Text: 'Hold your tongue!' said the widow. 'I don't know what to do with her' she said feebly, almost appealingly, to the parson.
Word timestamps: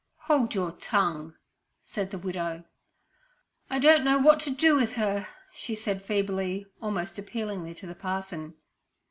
'Hold 0.21 0.55
your 0.55 0.71
tongue!' 0.71 1.35
said 1.83 2.09
the 2.09 2.17
widow. 2.17 2.63
'I 3.69 3.77
don't 3.77 4.03
know 4.03 4.17
what 4.17 4.39
to 4.39 4.49
do 4.49 4.73
with 4.75 4.93
her' 4.93 5.27
she 5.53 5.75
said 5.75 6.01
feebly, 6.01 6.65
almost 6.81 7.19
appealingly, 7.19 7.75
to 7.75 7.85
the 7.85 7.93
parson. 7.93 8.55